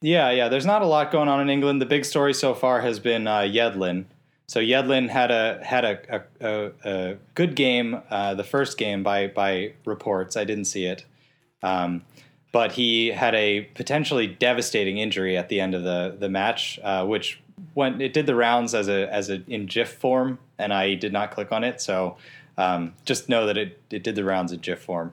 [0.00, 0.48] Yeah, yeah.
[0.48, 1.80] There's not a lot going on in England.
[1.80, 4.06] The big story so far has been uh, Yedlin.
[4.46, 9.28] So Yedlin had a had a, a, a, good game, uh, the first game by
[9.28, 10.36] by reports.
[10.36, 11.04] I didn't see it,
[11.62, 12.02] um,
[12.52, 17.06] but he had a potentially devastating injury at the end of the the match, uh,
[17.06, 17.40] which
[17.74, 21.12] went it did the rounds as a as a in GIF form, and I did
[21.12, 21.80] not click on it.
[21.80, 22.16] So
[22.58, 25.12] um, just know that it it did the rounds in GIF form,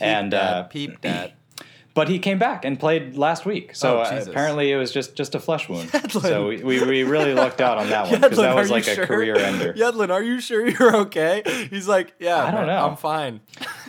[0.00, 1.34] and that, uh, peep that.
[2.00, 3.74] But he came back and played last week.
[3.74, 5.90] So Oh, uh, apparently it was just just a flesh wound.
[5.92, 6.22] Yedlin.
[6.22, 8.94] So we, we, we really lucked out on that one because that was like a
[8.94, 9.06] sure?
[9.06, 9.74] career ender.
[9.74, 11.42] Yedlin, are you sure you're okay?
[11.68, 12.86] He's like, yeah, I don't man, know.
[12.86, 13.40] I'm fine.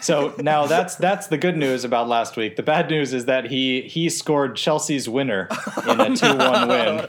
[0.02, 2.58] So now that's that's the good news about last week.
[2.58, 5.48] The bad news is that he he scored Chelsea's winner
[5.88, 7.06] in a two one win.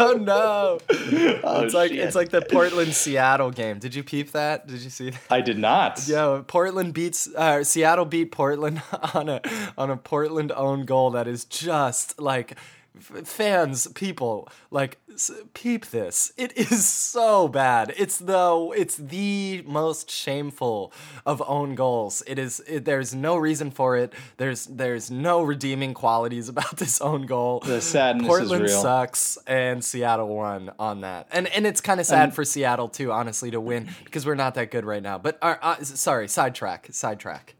[0.00, 0.78] oh no!
[0.88, 1.98] it's like shit.
[2.00, 3.78] it's like the Portland Seattle game.
[3.78, 4.66] Did you peep that?
[4.66, 5.20] Did you see that?
[5.28, 6.08] I did not.
[6.08, 8.80] Yo, Portland beats uh, Seattle beat Portland
[9.14, 9.40] on a
[9.76, 12.56] on a Portland owned goal that is just like
[12.96, 16.32] f- fans, people like s- peep this.
[16.36, 17.92] It is so bad.
[17.96, 20.92] It's the it's the most shameful
[21.24, 22.22] of own goals.
[22.26, 22.60] It is.
[22.68, 24.12] It, there's no reason for it.
[24.36, 27.60] There's there's no redeeming qualities about this own goal.
[27.60, 28.82] The sadness is Portland real.
[28.82, 31.28] sucks, and Seattle won on that.
[31.32, 34.54] And and it's kind of sad for Seattle too, honestly, to win because we're not
[34.54, 35.18] that good right now.
[35.18, 37.54] But uh, uh, sorry, sidetrack, sidetrack.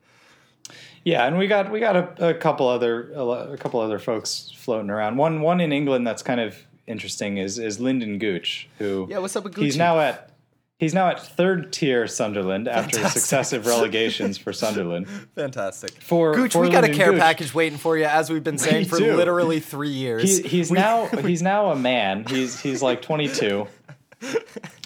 [1.05, 4.53] Yeah, and we got we got a, a couple other a, a couple other folks
[4.57, 5.17] floating around.
[5.17, 9.35] One one in England that's kind of interesting is is Lyndon Gooch, who Yeah, what's
[9.37, 10.31] up with He's now at
[10.79, 13.21] he's now at third tier Sunderland after Fantastic.
[13.23, 15.07] successive relegations for Sunderland.
[15.37, 15.93] Fantastic.
[15.93, 17.21] For- Gooch, for we got a care Gooch.
[17.21, 19.15] package waiting for you, as we've been saying for do.
[19.17, 20.38] literally three years.
[20.38, 22.25] He, he's now he's now a man.
[22.29, 23.67] He's he's like 22.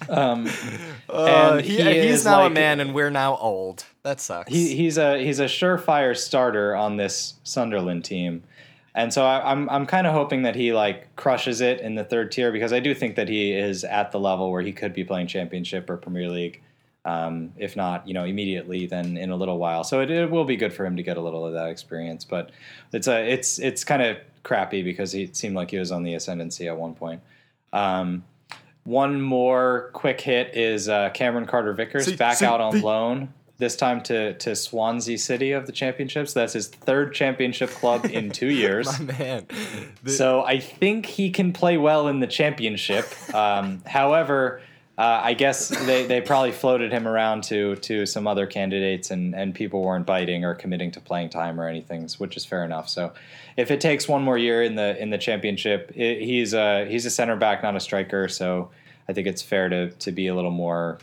[0.08, 0.48] Um,
[1.08, 3.84] Uh, and he, he he's now a man, and we're now old.
[4.02, 4.52] That sucks.
[4.52, 8.42] he, he's a he's a surefire starter on this Sunderland team,
[8.94, 12.04] and so I, I'm I'm kind of hoping that he like crushes it in the
[12.04, 14.92] third tier because I do think that he is at the level where he could
[14.92, 16.62] be playing Championship or Premier League.
[17.04, 19.84] Um, if not, you know, immediately, then in a little while.
[19.84, 22.24] So it, it will be good for him to get a little of that experience.
[22.24, 22.50] But
[22.92, 26.14] it's a it's it's kind of crappy because he seemed like he was on the
[26.14, 27.22] ascendancy at one point.
[27.72, 28.24] Um,
[28.86, 32.84] one more quick hit is uh, Cameron Carter Vickers See- back see- out on the-
[32.84, 33.32] loan.
[33.58, 36.34] This time to, to Swansea City of the championships.
[36.34, 38.86] That's his third championship club in two years.
[39.00, 39.46] my man.
[40.02, 43.06] The- So I think he can play well in the championship.
[43.34, 44.60] Um, however,
[44.98, 49.34] uh, I guess they, they probably floated him around to to some other candidates, and,
[49.34, 52.88] and people weren't biting or committing to playing time or anything, which is fair enough.
[52.88, 53.12] So
[53.56, 57.04] if it takes one more year in the in the championship, it, he's a he's
[57.04, 58.28] a center back, not a striker.
[58.28, 58.70] So
[59.08, 60.98] I think it's fair to to be a little more.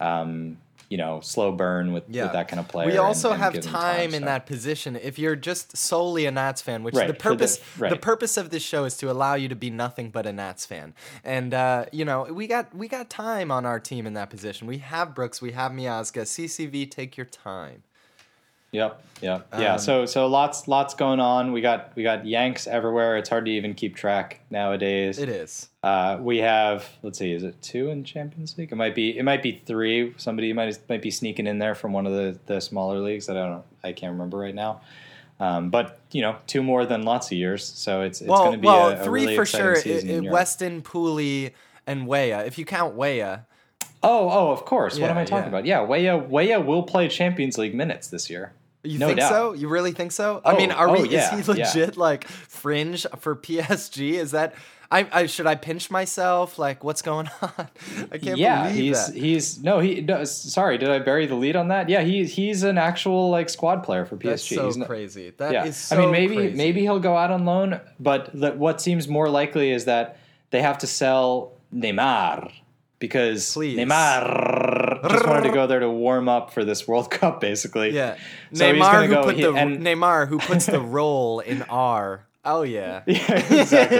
[0.00, 2.86] Um, you know, slow burn with, with that kind of player.
[2.86, 4.26] We also and have give him time in so.
[4.26, 4.96] that position.
[4.96, 8.36] If you're just solely a Nats fan, which Right, the for the- purpose the, purpose
[8.36, 10.94] of this show is to allow you to be nothing but a Nats fan.
[11.24, 14.66] And uh, you know, we got we got time on our team in that position.
[14.66, 16.22] We have Brooks, we have Miazga.
[16.22, 17.82] CCV, take your time.
[18.74, 19.74] Yep, yep, yeah.
[19.74, 21.52] Um, so so lots lots going on.
[21.52, 23.16] We got we got Yanks everywhere.
[23.16, 25.18] It's hard to even keep track nowadays.
[25.18, 25.68] It is.
[25.82, 28.72] Uh, we have let's see, is it two in Champions League?
[28.72, 30.12] It might be it might be three.
[30.16, 33.26] Somebody might might be sneaking in there from one of the, the smaller leagues.
[33.26, 33.64] that I don't.
[33.84, 34.80] I can't remember right now.
[35.38, 37.64] Um, but you know, two more than lots of years.
[37.64, 39.76] So it's it's well, going to be well, a, a three really for sure.
[39.76, 40.32] season in I- I- Europe.
[40.32, 41.52] Weston, Pooley,
[41.86, 42.44] and Weah.
[42.44, 43.46] If you count Weah,
[44.02, 44.98] Oh, oh, of course.
[44.98, 45.48] what am I talking yeah.
[45.48, 45.64] about?
[45.66, 48.52] Yeah, Weah Weah will play Champions League minutes this year.
[48.84, 49.30] You No think doubt.
[49.30, 49.52] so?
[49.54, 50.40] You really think so?
[50.44, 51.08] I Oh, mean, are oh, we?
[51.08, 51.66] yeah, is he yeah.
[51.66, 54.12] legit like fringe for PSG?
[54.14, 54.54] Is that?
[54.92, 56.56] I, I should I pinch myself?
[56.58, 57.50] Like, what's going on?
[58.12, 59.14] I can't yeah, believe he's that.
[59.16, 60.00] he's no he.
[60.02, 61.88] No, sorry, did I bury the lead on that?
[61.88, 64.22] Yeah, he he's an actual like squad player for PSG.
[64.30, 65.30] That's so he's not- crazy.
[65.30, 66.56] That is yeah, so I mean maybe crazy.
[66.56, 70.18] maybe he'll go out on loan, but the, what seems more likely is that
[70.50, 72.52] they have to sell Neymar
[73.06, 73.78] because Please.
[73.78, 77.90] Neymar just wanted to go there to warm up for this World Cup, basically.
[77.90, 78.16] Yeah,
[78.52, 81.62] So he's Neymar who go put he- the and- Neymar who puts the roll in
[81.62, 82.26] R.
[82.44, 83.02] Oh yeah.
[83.06, 83.98] Yeah, exactly.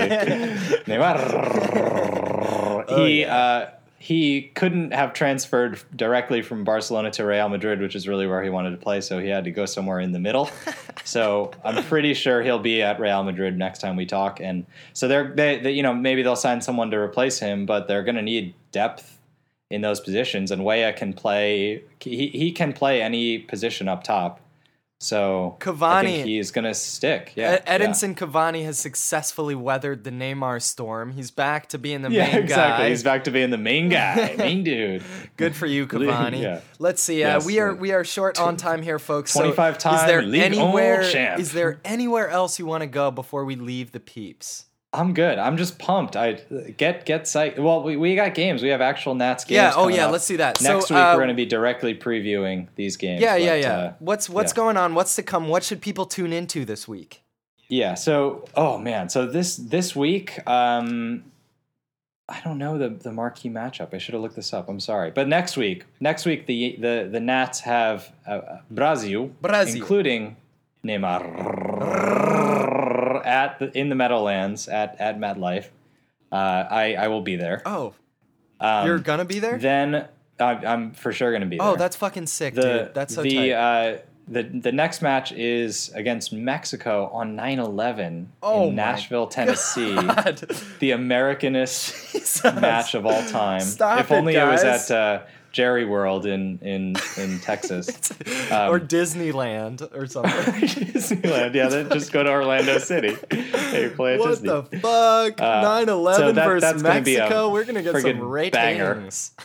[0.95, 2.85] Neymar.
[2.89, 3.37] Oh, he yeah.
[3.37, 3.71] uh,
[4.05, 8.51] he couldn't have transferred directly from Barcelona to Real Madrid, which is really where he
[8.51, 9.01] wanted to play.
[9.01, 10.51] So he had to go somewhere in the middle.
[11.05, 14.41] so I'm pretty sure he'll be at Real Madrid next time we talk.
[14.41, 17.89] And so they're they, they you know maybe they'll sign someone to replace him, but
[17.89, 19.23] they're going to need depth
[19.71, 20.51] in those positions.
[20.51, 24.39] And Weah can play he he can play any position up top.
[25.05, 27.33] So I Cavani- think he's gonna stick.
[27.37, 31.13] Yeah, Ed- Edinson Cavani has successfully weathered the Neymar storm.
[31.13, 32.85] He's back to being the Yeah, main yeah exactly.
[32.85, 32.89] guy.
[32.89, 35.03] He's back to being the main guy, main dude.
[35.37, 36.41] Good for you, Cavani.
[36.41, 36.61] Yeah.
[36.79, 37.23] Let's see.
[37.23, 39.33] Uh, Yes, we are we are short on time here, folks.
[39.33, 41.03] So 25 is there anywhere?
[41.39, 44.65] Is there anywhere else you want to go before we leave the peeps?
[44.95, 45.39] I'm good.
[45.39, 46.15] I'm just pumped.
[46.15, 46.35] I
[46.77, 47.59] get get psyched.
[47.59, 48.63] Well, we, we got games.
[48.63, 49.57] We have actual Nats games.
[49.57, 50.13] Yeah, oh yeah, up.
[50.13, 50.63] let's see that.
[50.63, 53.21] Next So, week uh, we're going to be directly previewing these games.
[53.21, 53.73] Yeah, yeah, yeah.
[53.73, 54.57] uh, what's what's yeah.
[54.57, 54.95] going on?
[54.95, 55.49] What's to come?
[55.49, 57.23] What should people tune into this week?
[57.69, 57.95] Yeah.
[57.95, 59.09] So, oh man.
[59.09, 61.25] So this this week, um,
[62.29, 63.95] I don't know the the marquee matchup.
[63.95, 64.69] I should have looked this up.
[64.69, 65.11] I'm sorry.
[65.11, 69.75] But next week, next week the the the Nats have uh, Brazil, Brazil.
[69.75, 70.37] including
[70.85, 72.84] Neymar
[73.25, 75.67] at the, in the Meadowlands at at MetLife.
[76.33, 76.37] Uh,
[76.71, 77.63] I I will be there.
[77.65, 77.95] Oh,
[78.61, 79.59] Um, you're gonna be there?
[79.59, 80.07] Then
[80.41, 81.67] I, I'm for sure going to be there.
[81.69, 82.95] oh, that's fucking sick, the dude.
[82.95, 83.51] That's so the tight.
[83.53, 89.95] uh, the the next match is against Mexico on 9/11 Oh in Nashville, Tennessee.
[89.95, 90.39] God.
[90.81, 93.61] the Americanist match of all time.
[93.61, 95.23] Stop if it, only it, was at uh,
[95.55, 98.11] Jerry World in in in Texas.
[98.51, 100.33] Um, or Disneyland or something.
[100.93, 101.55] Disneyland.
[101.55, 103.17] Yeah, then just go to Orlando City.
[103.31, 104.49] Hey, play at what Disney.
[104.49, 105.41] the fuck?
[105.41, 107.51] Uh, 9 so 11 that- versus that's gonna Mexico?
[107.51, 109.31] We're going to get some ratings.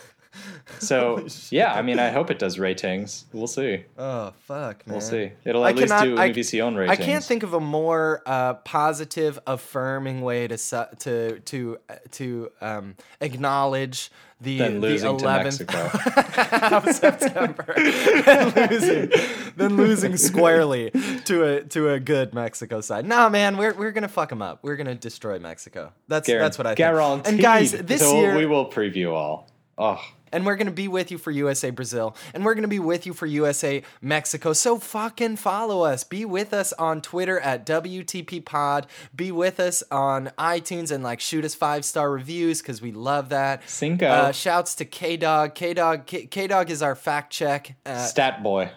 [0.78, 3.26] So yeah, I mean, I hope it does ratings.
[3.34, 3.84] We'll see.
[3.98, 4.94] Oh, fuck, man.
[4.94, 5.32] We'll see.
[5.44, 7.00] It'll I at least cannot- do I- Univision I ratings.
[7.00, 11.96] I can't think of a more uh, positive, affirming way to su- to to uh,
[12.12, 14.12] to um, acknowledge
[14.42, 16.76] the Than losing the to 11th Mexico.
[16.78, 17.74] of September
[18.26, 19.12] than losing,
[19.58, 20.92] than losing squarely
[21.26, 23.06] to a to a good Mexico side.
[23.06, 24.60] Nah, man, we're we're gonna fuck them up.
[24.62, 25.92] We're gonna destroy Mexico.
[26.08, 26.78] That's that's what I think.
[26.78, 27.34] Guaranteed.
[27.34, 29.50] And guys, this so year we will preview all.
[29.78, 32.68] Oh, and we're going to be with you for USA Brazil, and we're going to
[32.68, 34.54] be with you for USA Mexico.
[34.54, 36.04] So fucking follow us.
[36.04, 38.88] Be with us on Twitter at WTP Pod.
[39.16, 43.30] Be with us on iTunes and like shoot us five star reviews because we love
[43.30, 43.68] that.
[43.70, 44.08] Cinco.
[44.08, 45.56] Uh, shouts to K Dog.
[45.56, 46.06] K Dog.
[46.06, 47.76] K Dog is our fact check.
[47.86, 48.70] Uh, stat boy,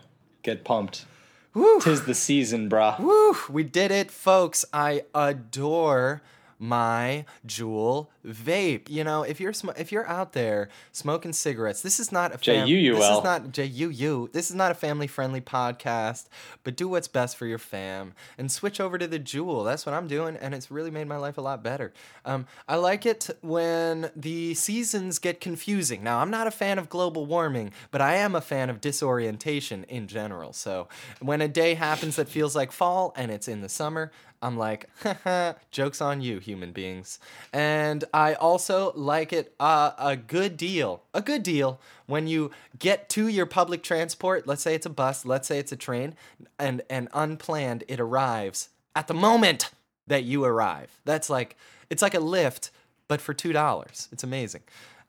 [0.42, 1.04] get pumped.
[1.52, 2.98] whew, Tis the season, brah.
[2.98, 4.64] whew, we did it, folks.
[4.72, 6.22] I adore
[6.62, 8.88] my Juul vape.
[8.88, 12.38] You know, if you're sm- if you're out there smoking cigarettes, this is not a
[12.38, 13.00] fam- J-U-U-L.
[13.00, 14.30] This is not J U U.
[14.32, 16.28] This is not a family friendly podcast.
[16.62, 19.64] But do what's best for your fam and switch over to the Juul.
[19.64, 21.92] That's what I'm doing, and it's really made my life a lot better.
[22.24, 26.04] Um, I like it when the seasons get confusing.
[26.04, 29.82] Now, I'm not a fan of global warming, but I am a fan of disorientation
[29.88, 30.52] in general.
[30.52, 30.86] So
[31.20, 34.88] when a day happens that feels like fall and it's in the summer, I'm like,
[35.70, 37.20] jokes on you, human beings.
[37.52, 43.08] And I also like it uh, a good deal, a good deal when you get
[43.10, 44.46] to your public transport.
[44.46, 46.14] Let's say it's a bus, let's say it's a train,
[46.58, 49.70] and and unplanned, it arrives at the moment
[50.08, 51.00] that you arrive.
[51.04, 51.56] That's like
[51.88, 52.70] it's like a lift,
[53.08, 54.08] but for two dollars.
[54.12, 54.62] It's amazing.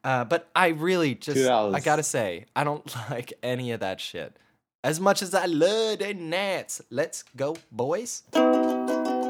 [0.03, 1.73] Uh, but I really just $2.
[1.73, 4.38] I gotta say I don't like any of that shit.
[4.84, 8.23] As much as I love the Nats, let's go, boys.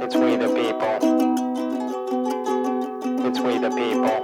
[0.05, 0.97] It's we the people.
[3.25, 4.17] It's we the people.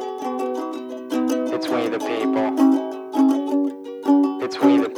[1.56, 2.84] It's we the people.
[4.44, 4.89] It's we the